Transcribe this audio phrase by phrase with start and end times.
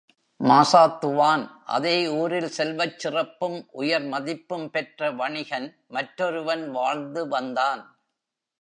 [0.39, 1.43] மாசாத்துவான்
[1.65, 7.83] அதே ஊரில் செல்வச் சிறப்பும், உயர்மதிப்பும் பெற்ற வணிகன் மற்றொருவன் வாழ்ந்து வந்தான்.